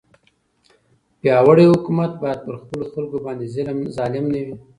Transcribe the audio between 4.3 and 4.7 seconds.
نه وي.